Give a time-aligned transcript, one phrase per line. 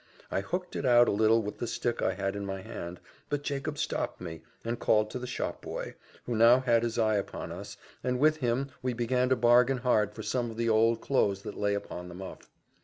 [0.31, 3.43] I hooked it out a little with the stick I had in my hand; but
[3.43, 5.93] Jacob stopped me, and called to the shopboy,
[6.25, 10.15] who now had his eye upon us, and with him we began to bargain hard
[10.15, 12.49] for some of the old clothes that lay upon the muff.